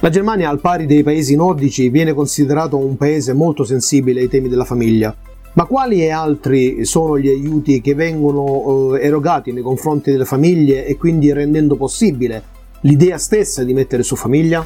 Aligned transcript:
La 0.00 0.10
Germania, 0.10 0.48
al 0.48 0.60
pari 0.60 0.86
dei 0.86 1.02
paesi 1.02 1.34
nordici, 1.34 1.88
viene 1.88 2.14
considerato 2.14 2.76
un 2.76 2.96
paese 2.96 3.32
molto 3.32 3.64
sensibile 3.64 4.20
ai 4.20 4.28
temi 4.28 4.48
della 4.48 4.64
famiglia. 4.64 5.12
Ma 5.54 5.64
quali 5.64 6.04
e 6.04 6.10
altri 6.10 6.84
sono 6.84 7.18
gli 7.18 7.26
aiuti 7.26 7.80
che 7.80 7.96
vengono 7.96 8.94
eh, 8.94 9.04
erogati 9.04 9.50
nei 9.50 9.64
confronti 9.64 10.12
delle 10.12 10.24
famiglie 10.24 10.86
e 10.86 10.96
quindi 10.96 11.32
rendendo 11.32 11.74
possibile 11.74 12.42
l'idea 12.82 13.18
stessa 13.18 13.64
di 13.64 13.74
mettere 13.74 14.04
su 14.04 14.14
famiglia? 14.14 14.64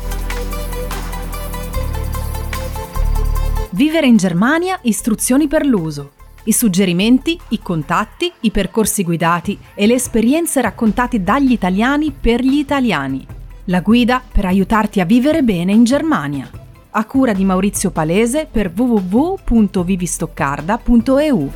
Vivere 3.70 4.06
in 4.06 4.18
Germania, 4.18 4.78
istruzioni 4.82 5.48
per 5.48 5.64
l'uso. 5.64 6.10
I 6.44 6.52
suggerimenti, 6.52 7.40
i 7.50 7.60
contatti, 7.60 8.30
i 8.40 8.50
percorsi 8.50 9.02
guidati 9.02 9.58
e 9.74 9.86
le 9.86 9.94
esperienze 9.94 10.60
raccontate 10.60 11.22
dagli 11.22 11.52
italiani 11.52 12.12
per 12.12 12.42
gli 12.42 12.58
italiani. 12.58 13.31
La 13.66 13.80
guida 13.80 14.20
per 14.32 14.44
aiutarti 14.44 14.98
a 14.98 15.04
vivere 15.04 15.42
bene 15.42 15.70
in 15.70 15.84
Germania. 15.84 16.50
A 16.90 17.04
cura 17.04 17.32
di 17.32 17.44
Maurizio 17.44 17.92
Palese 17.92 18.48
per 18.50 18.72
www.vivistoccarda.eu. 18.74 21.50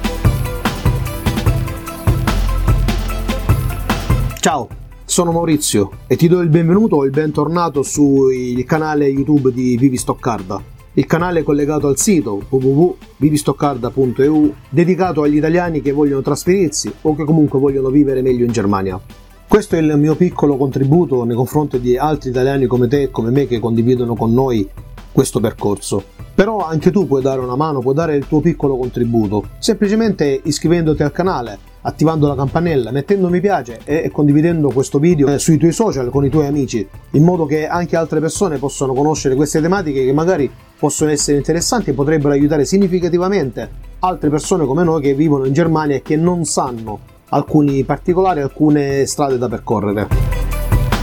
Ciao, 4.39 4.69
sono 5.05 5.33
Maurizio 5.33 5.91
e 6.07 6.15
ti 6.15 6.29
do 6.29 6.43
il 6.43 6.49
benvenuto 6.49 6.95
o 6.95 7.05
il 7.05 7.11
bentornato 7.11 7.83
sul 7.83 8.65
canale 8.65 9.07
YouTube 9.07 9.53
di 9.53 9.77
Vivi 9.77 9.97
Stoccarda. 9.97 10.63
Il 10.93 11.07
canale 11.07 11.43
collegato 11.43 11.89
al 11.89 11.99
sito 11.99 12.41
www.vivistoccarda.eu 12.49 14.55
dedicato 14.69 15.23
agli 15.23 15.39
italiani 15.39 15.83
che 15.83 15.91
vogliono 15.91 16.23
trasferirsi 16.23 16.89
o 17.03 17.17
che 17.17 17.25
comunque 17.25 17.59
vogliono 17.59 17.91
vivere 17.91 18.23
meglio 18.23 18.45
in 18.45 18.53
Germania. 18.53 19.25
Questo 19.49 19.77
è 19.77 19.79
il 19.79 19.97
mio 19.97 20.17
piccolo 20.17 20.57
contributo 20.57 21.23
nei 21.25 21.37
confronti 21.37 21.79
di 21.79 21.97
altri 21.97 22.31
italiani 22.31 22.67
come 22.67 22.89
te 22.89 23.03
e 23.03 23.11
come 23.11 23.31
me 23.31 23.47
che 23.47 23.61
condividono 23.61 24.17
con 24.17 24.35
noi 24.35 24.69
questo 25.13 25.39
percorso. 25.39 26.03
Però 26.35 26.67
anche 26.67 26.91
tu 26.91 27.07
puoi 27.07 27.23
dare 27.23 27.41
una 27.41 27.55
mano, 27.55 27.79
puoi 27.79 27.95
dare 27.95 28.17
il 28.17 28.27
tuo 28.27 28.41
piccolo 28.41 28.77
contributo, 28.77 29.51
semplicemente 29.59 30.41
iscrivendoti 30.43 31.03
al 31.05 31.13
canale, 31.13 31.59
attivando 31.83 32.27
la 32.27 32.35
campanella, 32.35 32.91
mettendo 32.91 33.29
mi 33.31 33.41
piace 33.41 33.79
e 33.85 34.11
condividendo 34.11 34.69
questo 34.71 34.99
video 34.99 35.39
sui 35.39 35.59
tuoi 35.59 35.73
social 35.73 36.11
con 36.11 36.25
i 36.25 36.29
tuoi 36.29 36.47
amici, 36.47 36.87
in 37.13 37.23
modo 37.23 37.47
che 37.47 37.69
anche 37.69 37.97
altre 37.97 38.21
persone 38.21 38.59
possano 38.59 38.95
conoscere 38.95 39.37
queste 39.37 39.61
tematiche 39.61 40.05
che 40.05 40.13
magari 40.13 40.51
possono 40.77 41.13
essere 41.13 41.39
interessanti 41.39 41.91
e 41.91 41.95
potrebbero 41.95 42.35
aiutare 42.35 42.65
significativamente 42.65 43.71
altre 44.01 44.29
persone 44.29 44.67
come 44.67 44.83
noi 44.83 45.01
che 45.01 45.15
vivono 45.15 45.47
in 45.47 45.53
Germania 45.53 45.97
e 45.97 46.03
che 46.03 46.17
non 46.17 46.45
sanno 46.45 47.15
alcuni 47.37 47.85
particolari, 47.85 48.41
alcune 48.41 49.05
strade 49.07 49.39
da 49.39 49.49
percorrere. 49.49 50.09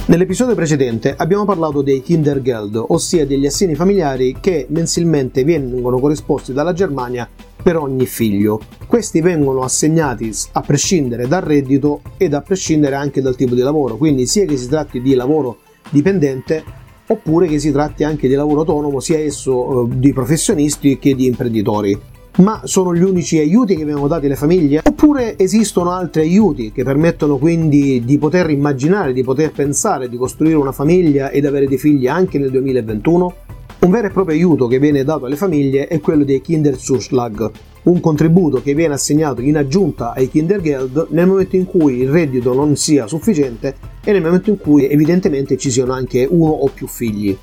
Nell'episodio 0.05 0.53
precedente 0.53 1.13
abbiamo 1.15 1.45
parlato 1.45 1.81
dei 1.81 2.01
Kindergeld, 2.01 2.83
ossia 2.87 3.25
degli 3.25 3.45
assegni 3.45 3.75
familiari 3.75 4.35
che 4.41 4.65
mensilmente 4.69 5.45
vengono 5.45 5.99
corrisposti 5.99 6.51
dalla 6.51 6.73
Germania 6.73 7.29
per 7.61 7.77
ogni 7.77 8.05
figlio. 8.05 8.59
Questi 8.85 9.21
vengono 9.21 9.61
assegnati 9.61 10.29
a 10.53 10.61
prescindere 10.61 11.27
dal 11.27 11.41
reddito 11.41 12.01
ed 12.17 12.33
a 12.33 12.41
prescindere 12.41 12.95
anche 12.95 13.21
dal 13.21 13.35
tipo 13.35 13.55
di 13.55 13.61
lavoro, 13.61 13.95
quindi 13.95 14.25
sia 14.25 14.45
che 14.45 14.57
si 14.57 14.67
tratti 14.67 15.01
di 15.01 15.13
lavoro 15.13 15.59
dipendente 15.89 16.63
oppure 17.07 17.47
che 17.47 17.59
si 17.59 17.71
tratti 17.71 18.03
anche 18.03 18.27
di 18.27 18.33
lavoro 18.33 18.61
autonomo, 18.61 18.99
sia 18.99 19.19
esso 19.19 19.83
eh, 19.83 19.97
di 19.97 20.11
professionisti 20.11 20.97
che 20.99 21.15
di 21.15 21.27
imprenditori. 21.27 22.11
Ma 22.37 22.61
sono 22.63 22.95
gli 22.95 23.03
unici 23.03 23.37
aiuti 23.37 23.75
che 23.75 23.85
vengono 23.85 24.07
dati 24.07 24.25
alle 24.25 24.35
famiglie? 24.35 24.81
Oppure 24.83 25.37
esistono 25.37 25.91
altri 25.91 26.21
aiuti 26.21 26.71
che 26.71 26.83
permettono 26.83 27.37
quindi 27.37 28.03
di 28.03 28.17
poter 28.17 28.49
immaginare, 28.49 29.13
di 29.13 29.23
poter 29.23 29.51
pensare 29.51 30.09
di 30.09 30.17
costruire 30.17 30.55
una 30.55 30.71
famiglia 30.71 31.29
ed 31.29 31.45
avere 31.45 31.67
dei 31.67 31.77
figli 31.77 32.07
anche 32.07 32.39
nel 32.39 32.49
2021? 32.49 33.35
Un 33.81 33.91
vero 33.91 34.07
e 34.07 34.09
proprio 34.09 34.35
aiuto 34.35 34.65
che 34.65 34.79
viene 34.79 35.03
dato 35.03 35.25
alle 35.25 35.35
famiglie 35.35 35.85
è 35.85 35.99
quello 35.99 36.23
dei 36.23 36.41
Kinderzuschlag, 36.41 37.51
un 37.83 37.99
contributo 37.99 38.63
che 38.63 38.73
viene 38.73 38.95
assegnato 38.95 39.41
in 39.41 39.55
aggiunta 39.55 40.13
ai 40.13 40.27
Kindergeld 40.27 41.09
nel 41.11 41.27
momento 41.27 41.55
in 41.55 41.65
cui 41.65 41.99
il 41.99 42.09
reddito 42.09 42.55
non 42.55 42.75
sia 42.75 43.05
sufficiente 43.05 43.75
e 44.03 44.11
nel 44.11 44.23
momento 44.23 44.49
in 44.49 44.57
cui 44.57 44.89
evidentemente 44.89 45.55
ci 45.55 45.69
siano 45.69 45.93
anche 45.93 46.27
uno 46.27 46.51
o 46.51 46.67
più 46.73 46.87
figli. 46.87 47.37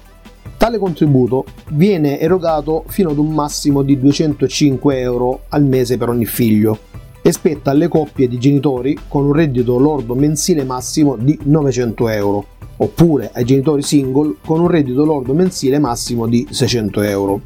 Tale 0.57 0.79
contributo 0.79 1.45
viene 1.71 2.21
erogato 2.21 2.85
fino 2.87 3.11
ad 3.11 3.19
un 3.19 3.33
massimo 3.33 3.83
di 3.83 3.99
205 3.99 4.99
euro 4.99 5.41
al 5.49 5.65
mese 5.65 5.97
per 5.97 6.11
ogni 6.11 6.27
figlio 6.27 6.79
e 7.23 7.33
spetta 7.33 7.71
alle 7.71 7.89
coppie 7.89 8.29
di 8.29 8.39
genitori 8.39 8.97
con 9.09 9.25
un 9.25 9.33
reddito 9.33 9.79
lordo 9.79 10.15
mensile 10.15 10.65
massimo 10.65 11.17
di 11.17 11.39
900 11.43 12.09
euro, 12.09 12.45
oppure 12.77 13.31
ai 13.33 13.45
genitori 13.45 13.83
single 13.83 14.37
con 14.45 14.61
un 14.61 14.69
reddito 14.69 15.05
lordo 15.05 15.35
mensile 15.35 15.79
massimo 15.79 16.27
di 16.27 16.47
600 16.51 17.03
euro. 17.03 17.41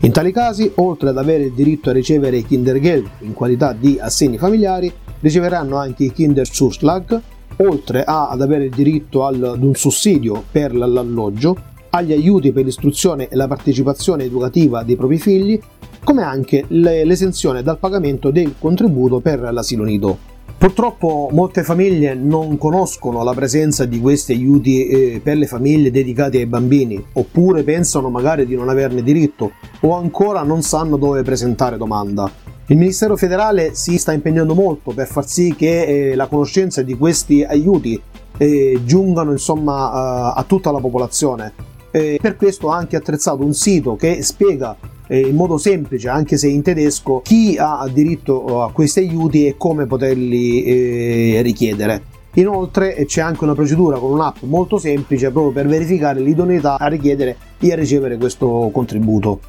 In 0.00 0.12
tali 0.12 0.32
casi, 0.32 0.70
oltre 0.76 1.10
ad 1.10 1.18
avere 1.18 1.44
il 1.44 1.52
diritto 1.52 1.90
a 1.90 1.92
ricevere 1.92 2.38
i 2.38 2.44
Kindergeld 2.44 3.08
in 3.20 3.34
qualità 3.34 3.72
di 3.72 3.98
assegni 4.00 4.36
familiari, 4.36 4.92
riceveranno 5.20 5.76
anche 5.76 6.04
i 6.04 6.12
Kinderzuschlag, 6.12 7.20
oltre 7.58 8.02
ad 8.04 8.40
avere 8.40 8.64
il 8.64 8.70
diritto 8.74 9.24
ad 9.24 9.62
un 9.62 9.74
sussidio 9.74 10.42
per 10.50 10.74
l'alloggio 10.74 11.70
agli 11.94 12.12
aiuti 12.12 12.52
per 12.52 12.64
l'istruzione 12.64 13.28
e 13.28 13.36
la 13.36 13.46
partecipazione 13.46 14.24
educativa 14.24 14.82
dei 14.82 14.96
propri 14.96 15.18
figli, 15.18 15.60
come 16.02 16.22
anche 16.22 16.64
l'esenzione 16.68 17.62
dal 17.62 17.78
pagamento 17.78 18.30
del 18.30 18.54
contributo 18.58 19.20
per 19.20 19.40
l'asilo 19.52 19.84
nido. 19.84 20.30
Purtroppo 20.56 21.28
molte 21.32 21.62
famiglie 21.62 22.14
non 22.14 22.56
conoscono 22.56 23.22
la 23.22 23.34
presenza 23.34 23.84
di 23.84 24.00
questi 24.00 24.32
aiuti 24.32 24.86
eh, 24.86 25.20
per 25.22 25.36
le 25.36 25.46
famiglie 25.46 25.90
dedicate 25.90 26.38
ai 26.38 26.46
bambini, 26.46 27.04
oppure 27.14 27.62
pensano 27.62 28.08
magari 28.10 28.46
di 28.46 28.54
non 28.54 28.68
averne 28.68 29.02
diritto, 29.02 29.52
o 29.80 29.94
ancora 29.94 30.42
non 30.42 30.62
sanno 30.62 30.96
dove 30.96 31.22
presentare 31.22 31.76
domanda. 31.76 32.30
Il 32.66 32.78
Ministero 32.78 33.16
federale 33.16 33.74
si 33.74 33.98
sta 33.98 34.12
impegnando 34.12 34.54
molto 34.54 34.92
per 34.92 35.08
far 35.08 35.26
sì 35.26 35.54
che 35.54 36.12
eh, 36.12 36.14
la 36.14 36.26
conoscenza 36.26 36.80
di 36.82 36.96
questi 36.96 37.42
aiuti 37.42 38.00
eh, 38.38 38.80
giungano 38.84 39.32
insomma 39.32 40.32
a 40.32 40.42
tutta 40.44 40.70
la 40.70 40.78
popolazione 40.78 41.52
eh, 41.92 42.18
per 42.20 42.36
questo 42.36 42.70
ha 42.70 42.76
anche 42.76 42.96
attrezzato 42.96 43.44
un 43.44 43.54
sito 43.54 43.94
che 43.94 44.22
spiega 44.22 44.76
eh, 45.06 45.20
in 45.20 45.36
modo 45.36 45.58
semplice, 45.58 46.08
anche 46.08 46.36
se 46.36 46.48
in 46.48 46.62
tedesco, 46.62 47.20
chi 47.22 47.56
ha 47.58 47.88
diritto 47.92 48.62
a 48.62 48.72
questi 48.72 49.00
aiuti 49.00 49.46
e 49.46 49.56
come 49.56 49.86
poterli 49.86 50.64
eh, 50.64 51.40
richiedere. 51.42 52.10
Inoltre 52.34 53.04
c'è 53.04 53.20
anche 53.20 53.44
una 53.44 53.54
procedura 53.54 53.98
con 53.98 54.10
un'app 54.10 54.36
molto 54.44 54.78
semplice 54.78 55.30
proprio 55.30 55.52
per 55.52 55.66
verificare 55.66 56.20
l'idoneità 56.20 56.78
a 56.78 56.86
richiedere 56.86 57.36
e 57.60 57.72
a 57.72 57.76
ricevere 57.76 58.16
questo 58.16 58.70
contributo. 58.72 59.40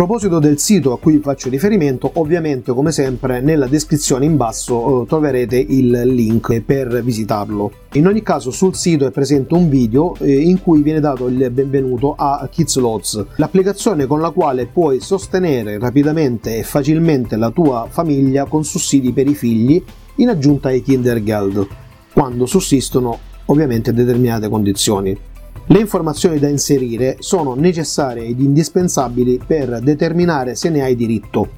Proposito 0.00 0.38
del 0.38 0.58
sito 0.58 0.94
a 0.94 0.98
cui 0.98 1.18
faccio 1.18 1.50
riferimento, 1.50 2.10
ovviamente 2.14 2.72
come 2.72 2.90
sempre 2.90 3.42
nella 3.42 3.66
descrizione 3.66 4.24
in 4.24 4.38
basso 4.38 5.02
eh, 5.02 5.06
troverete 5.06 5.58
il 5.58 5.90
link 5.90 6.62
per 6.62 7.02
visitarlo. 7.02 7.70
In 7.92 8.06
ogni 8.06 8.22
caso 8.22 8.50
sul 8.50 8.74
sito 8.74 9.06
è 9.06 9.10
presente 9.10 9.52
un 9.52 9.68
video 9.68 10.16
eh, 10.20 10.40
in 10.40 10.62
cui 10.62 10.80
viene 10.80 11.00
dato 11.00 11.26
il 11.26 11.50
benvenuto 11.50 12.14
a 12.16 12.48
Kids 12.50 12.78
Lots, 12.78 13.26
l'applicazione 13.36 14.06
con 14.06 14.22
la 14.22 14.30
quale 14.30 14.64
puoi 14.64 15.00
sostenere 15.00 15.78
rapidamente 15.78 16.56
e 16.56 16.62
facilmente 16.62 17.36
la 17.36 17.50
tua 17.50 17.86
famiglia 17.90 18.46
con 18.46 18.64
sussidi 18.64 19.12
per 19.12 19.28
i 19.28 19.34
figli 19.34 19.84
in 20.14 20.30
aggiunta 20.30 20.68
ai 20.68 20.80
Kindergeld, 20.80 21.66
quando 22.14 22.46
sussistono 22.46 23.18
ovviamente 23.44 23.92
determinate 23.92 24.48
condizioni. 24.48 25.28
Le 25.72 25.78
informazioni 25.78 26.40
da 26.40 26.48
inserire 26.48 27.18
sono 27.20 27.54
necessarie 27.54 28.26
ed 28.26 28.40
indispensabili 28.40 29.40
per 29.46 29.78
determinare 29.78 30.56
se 30.56 30.68
ne 30.68 30.82
hai 30.82 30.96
diritto. 30.96 31.48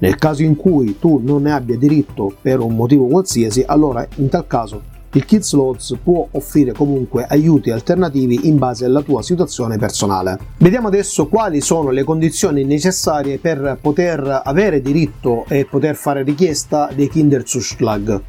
Nel 0.00 0.16
caso 0.16 0.42
in 0.42 0.56
cui 0.56 0.98
tu 0.98 1.22
non 1.24 1.44
ne 1.44 1.52
abbia 1.52 1.78
diritto 1.78 2.34
per 2.42 2.60
un 2.60 2.76
motivo 2.76 3.06
qualsiasi, 3.06 3.64
allora 3.66 4.06
in 4.16 4.28
tal 4.28 4.46
caso 4.46 4.82
il 5.12 5.24
Kids 5.24 5.54
Loads 5.54 5.96
può 6.02 6.28
offrire 6.32 6.72
comunque 6.72 7.24
aiuti 7.26 7.70
alternativi 7.70 8.46
in 8.46 8.58
base 8.58 8.84
alla 8.84 9.00
tua 9.00 9.22
situazione 9.22 9.78
personale. 9.78 10.38
Vediamo 10.58 10.88
adesso 10.88 11.26
quali 11.28 11.62
sono 11.62 11.88
le 11.92 12.04
condizioni 12.04 12.64
necessarie 12.64 13.38
per 13.38 13.78
poter 13.80 14.42
avere 14.44 14.82
diritto 14.82 15.46
e 15.48 15.64
poter 15.64 15.96
fare 15.96 16.22
richiesta 16.22 16.90
dei 16.94 17.08
Kinderzuschlag. 17.08 18.20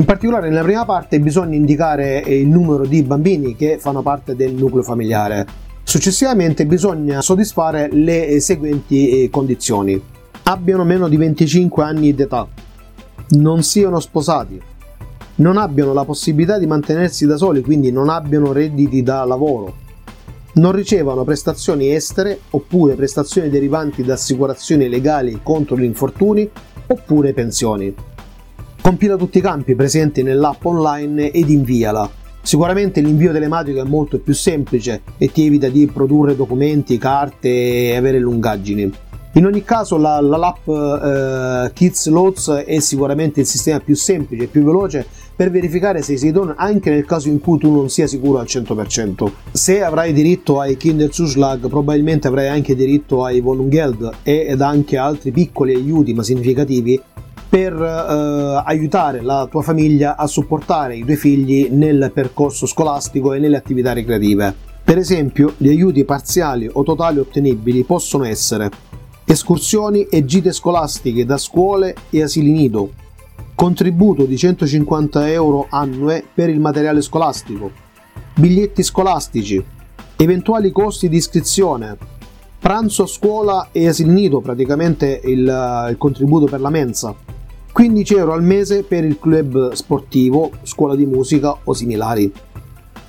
In 0.00 0.06
particolare 0.06 0.48
nella 0.48 0.62
prima 0.62 0.86
parte 0.86 1.20
bisogna 1.20 1.56
indicare 1.56 2.20
il 2.20 2.46
numero 2.46 2.86
di 2.86 3.02
bambini 3.02 3.54
che 3.54 3.76
fanno 3.78 4.00
parte 4.00 4.34
del 4.34 4.54
nucleo 4.54 4.82
familiare. 4.82 5.46
Successivamente 5.82 6.64
bisogna 6.64 7.20
soddisfare 7.20 7.90
le 7.92 8.40
seguenti 8.40 9.24
eh, 9.24 9.28
condizioni. 9.28 10.02
Abbiano 10.44 10.84
meno 10.84 11.06
di 11.06 11.18
25 11.18 11.84
anni 11.84 12.14
d'età, 12.14 12.48
non 13.32 13.62
siano 13.62 14.00
sposati, 14.00 14.58
non 15.34 15.58
abbiano 15.58 15.92
la 15.92 16.06
possibilità 16.06 16.56
di 16.56 16.66
mantenersi 16.66 17.26
da 17.26 17.36
soli, 17.36 17.60
quindi 17.60 17.92
non 17.92 18.08
abbiano 18.08 18.52
redditi 18.52 19.02
da 19.02 19.22
lavoro, 19.26 19.74
non 20.54 20.72
ricevano 20.72 21.24
prestazioni 21.24 21.92
estere 21.92 22.40
oppure 22.52 22.94
prestazioni 22.94 23.50
derivanti 23.50 24.02
da 24.02 24.14
assicurazioni 24.14 24.88
legali 24.88 25.40
contro 25.42 25.76
gli 25.76 25.84
infortuni 25.84 26.48
oppure 26.86 27.34
pensioni. 27.34 27.94
Compila 28.82 29.16
tutti 29.16 29.36
i 29.36 29.42
campi 29.42 29.74
presenti 29.74 30.22
nell'app 30.22 30.64
online 30.64 31.30
ed 31.32 31.50
inviala. 31.50 32.10
Sicuramente 32.40 33.02
l'invio 33.02 33.30
telematico 33.30 33.78
è 33.78 33.84
molto 33.84 34.18
più 34.18 34.32
semplice 34.32 35.02
e 35.18 35.30
ti 35.30 35.44
evita 35.44 35.68
di 35.68 35.86
produrre 35.86 36.34
documenti, 36.34 36.96
carte 36.96 37.48
e 37.48 37.96
avere 37.96 38.18
lungaggini. 38.18 38.90
In 39.34 39.46
ogni 39.46 39.62
caso 39.62 39.96
la, 39.96 40.20
la 40.20 40.36
LAP 40.36 40.68
eh, 40.68 41.72
Kids 41.72 42.08
Loads 42.08 42.50
è 42.66 42.80
sicuramente 42.80 43.40
il 43.40 43.46
sistema 43.46 43.78
più 43.78 43.94
semplice 43.94 44.44
e 44.44 44.46
più 44.48 44.64
veloce 44.64 45.06
per 45.36 45.52
verificare 45.52 46.02
se 46.02 46.16
sei 46.16 46.32
donor 46.32 46.56
anche 46.58 46.90
nel 46.90 47.04
caso 47.04 47.28
in 47.28 47.38
cui 47.38 47.56
tu 47.56 47.70
non 47.70 47.88
sia 47.88 48.08
sicuro 48.08 48.38
al 48.38 48.46
100%. 48.46 49.30
Se 49.52 49.82
avrai 49.82 50.12
diritto 50.12 50.58
ai 50.58 50.76
Kinderzuschlag 50.76 51.68
probabilmente 51.68 52.26
avrai 52.26 52.48
anche 52.48 52.74
diritto 52.74 53.24
ai 53.24 53.40
Volungeld 53.40 54.10
ed 54.24 54.60
anche 54.60 54.96
altri 54.96 55.30
piccoli 55.30 55.76
aiuti 55.76 56.12
ma 56.12 56.24
significativi 56.24 57.00
per 57.50 57.74
eh, 57.74 58.62
aiutare 58.64 59.22
la 59.22 59.48
tua 59.50 59.62
famiglia 59.62 60.16
a 60.16 60.28
supportare 60.28 60.96
i 60.96 61.02
tuoi 61.02 61.16
figli 61.16 61.68
nel 61.68 62.12
percorso 62.14 62.64
scolastico 62.64 63.32
e 63.32 63.40
nelle 63.40 63.56
attività 63.56 63.92
ricreative. 63.92 64.54
Per 64.84 64.96
esempio, 64.96 65.54
gli 65.56 65.68
aiuti 65.68 66.04
parziali 66.04 66.70
o 66.72 66.84
totali 66.84 67.18
ottenibili 67.18 67.82
possono 67.82 68.24
essere 68.24 68.70
escursioni 69.24 70.04
e 70.04 70.24
gite 70.24 70.52
scolastiche 70.52 71.24
da 71.24 71.38
scuole 71.38 71.96
e 72.10 72.22
asili 72.22 72.52
nido, 72.52 72.92
contributo 73.56 74.26
di 74.26 74.36
150 74.36 75.28
euro 75.30 75.66
annue 75.70 76.24
per 76.32 76.50
il 76.50 76.60
materiale 76.60 77.02
scolastico, 77.02 77.70
biglietti 78.36 78.84
scolastici, 78.84 79.62
eventuali 80.16 80.70
costi 80.70 81.08
di 81.08 81.16
iscrizione, 81.16 81.96
pranzo 82.60 83.02
a 83.02 83.08
scuola 83.08 83.68
e 83.72 83.88
asili 83.88 84.12
nido, 84.12 84.40
praticamente 84.40 85.20
il, 85.24 85.88
il 85.90 85.96
contributo 85.98 86.46
per 86.46 86.60
la 86.60 86.70
mensa, 86.70 87.14
15 87.72 88.14
euro 88.14 88.32
al 88.32 88.42
mese 88.42 88.82
per 88.82 89.04
il 89.04 89.18
club 89.18 89.72
sportivo, 89.72 90.50
scuola 90.62 90.96
di 90.96 91.06
musica 91.06 91.56
o 91.64 91.72
similari. 91.72 92.30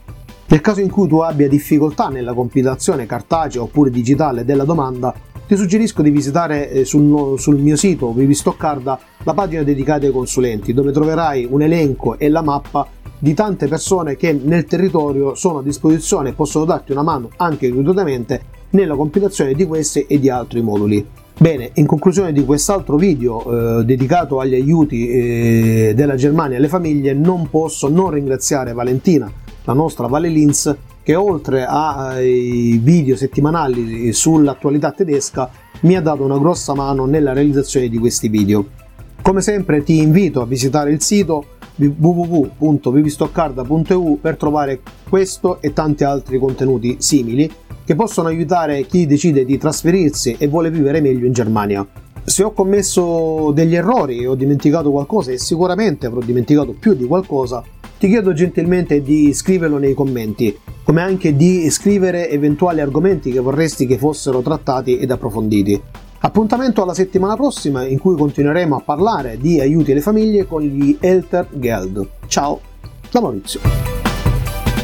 Nel 0.47 0.61
caso 0.61 0.79
in 0.79 0.89
cui 0.89 1.09
tu 1.09 1.17
abbia 1.17 1.49
difficoltà 1.49 2.07
nella 2.07 2.33
compilazione 2.33 3.05
cartacea 3.05 3.61
oppure 3.61 3.89
digitale 3.89 4.45
della 4.45 4.63
domanda, 4.63 5.13
ti 5.45 5.57
suggerisco 5.57 6.01
di 6.01 6.09
visitare 6.09 6.71
eh, 6.71 6.85
sul, 6.85 7.37
sul 7.37 7.57
mio 7.57 7.75
sito 7.75 8.13
Vivistoccarda 8.13 8.97
la 9.23 9.33
pagina 9.33 9.63
dedicata 9.63 10.05
ai 10.05 10.13
consulenti, 10.13 10.73
dove 10.73 10.93
troverai 10.93 11.45
un 11.49 11.61
elenco 11.61 12.17
e 12.17 12.29
la 12.29 12.41
mappa 12.41 12.87
di 13.25 13.33
tante 13.33 13.67
persone 13.67 14.15
che 14.15 14.33
nel 14.33 14.65
territorio 14.65 15.33
sono 15.33 15.57
a 15.57 15.63
disposizione 15.63 16.29
e 16.29 16.33
possono 16.33 16.63
darti 16.63 16.91
una 16.91 17.01
mano 17.01 17.31
anche 17.37 17.71
gratuitamente 17.71 18.39
nella 18.69 18.95
compilazione 18.95 19.55
di 19.55 19.65
questi 19.65 20.05
e 20.05 20.19
di 20.19 20.29
altri 20.29 20.61
moduli. 20.61 21.03
Bene, 21.35 21.71
in 21.73 21.87
conclusione 21.87 22.31
di 22.31 22.45
quest'altro 22.45 22.97
video 22.97 23.79
eh, 23.79 23.83
dedicato 23.83 24.39
agli 24.39 24.53
aiuti 24.53 25.09
eh, 25.09 25.93
della 25.95 26.13
Germania 26.13 26.57
alle 26.57 26.67
famiglie, 26.67 27.15
non 27.15 27.49
posso 27.49 27.89
non 27.89 28.11
ringraziare 28.11 28.73
Valentina 28.73 29.27
la 29.63 29.73
nostra 29.73 30.05
Vale 30.05 30.29
Linz 30.29 30.75
che 31.01 31.15
oltre 31.15 31.65
ai 31.65 32.79
video 32.79 33.15
settimanali 33.15 34.13
sull'attualità 34.13 34.91
tedesca 34.91 35.49
mi 35.81 35.95
ha 35.95 36.01
dato 36.01 36.21
una 36.23 36.37
grossa 36.37 36.75
mano 36.75 37.05
nella 37.05 37.33
realizzazione 37.33 37.89
di 37.89 37.97
questi 37.97 38.27
video. 38.29 38.83
Come 39.23 39.41
sempre 39.41 39.81
ti 39.81 39.97
invito 39.97 40.41
a 40.41 40.45
visitare 40.45 40.91
il 40.91 41.01
sito 41.01 41.54
www.vivistoccarda.eu 41.75 44.19
per 44.21 44.37
trovare 44.37 44.81
questo 45.09 45.59
e 45.61 45.73
tanti 45.73 46.03
altri 46.03 46.37
contenuti 46.39 46.97
simili 46.99 47.51
che 47.83 47.95
possono 47.95 48.27
aiutare 48.29 48.85
chi 48.85 49.05
decide 49.05 49.43
di 49.45 49.57
trasferirsi 49.57 50.35
e 50.37 50.47
vuole 50.47 50.71
vivere 50.71 51.01
meglio 51.01 51.25
in 51.25 51.33
Germania. 51.33 51.85
Se 52.23 52.43
ho 52.43 52.51
commesso 52.51 53.51
degli 53.53 53.75
errori 53.75 54.21
e 54.21 54.27
ho 54.27 54.33
dimenticato 54.33 54.89
qualcosa 54.89 55.31
e 55.31 55.37
sicuramente 55.37 56.07
avrò 56.07 56.21
dimenticato 56.21 56.73
più 56.77 56.95
di 56.95 57.05
qualcosa, 57.05 57.63
ti 57.99 58.07
chiedo 58.07 58.33
gentilmente 58.33 59.03
di 59.03 59.31
scriverlo 59.31 59.77
nei 59.77 59.93
commenti, 59.93 60.57
come 60.83 61.01
anche 61.01 61.35
di 61.35 61.69
scrivere 61.69 62.27
eventuali 62.29 62.81
argomenti 62.81 63.31
che 63.31 63.39
vorresti 63.39 63.85
che 63.85 63.99
fossero 63.99 64.41
trattati 64.41 64.97
ed 64.97 65.11
approfonditi. 65.11 65.79
Appuntamento 66.25 66.81
alla 66.81 66.95
settimana 66.95 67.35
prossima 67.35 67.85
in 67.85 67.99
cui 67.99 68.17
continueremo 68.17 68.75
a 68.75 68.81
parlare 68.81 69.37
di 69.37 69.59
aiuti 69.59 69.91
alle 69.91 70.01
famiglie 70.01 70.47
con 70.47 70.63
gli 70.63 70.97
Elter 70.99 71.47
Geld. 71.51 72.09
Ciao, 72.25 72.59
da 73.11 73.21
Maurizio. 73.21 73.59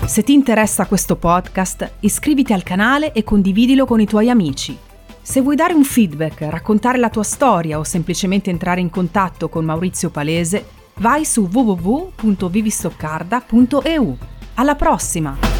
Se 0.05 0.21
ti 0.21 0.33
interessa 0.33 0.85
questo 0.85 1.15
podcast, 1.15 1.93
iscriviti 2.01 2.53
al 2.53 2.61
canale 2.61 3.11
e 3.11 3.23
condividilo 3.23 3.87
con 3.87 3.99
i 3.99 4.05
tuoi 4.05 4.29
amici. 4.29 4.77
Se 5.19 5.41
vuoi 5.41 5.55
dare 5.55 5.73
un 5.73 5.83
feedback, 5.83 6.41
raccontare 6.41 6.99
la 6.99 7.09
tua 7.09 7.23
storia 7.23 7.79
o 7.79 7.83
semplicemente 7.83 8.51
entrare 8.51 8.79
in 8.79 8.91
contatto 8.91 9.49
con 9.49 9.65
Maurizio 9.65 10.11
Palese, 10.11 10.63
vai 10.97 11.25
su 11.25 11.49
www.vivistoccarda.eu. 11.51 14.17
Alla 14.53 14.75
prossima! 14.75 15.50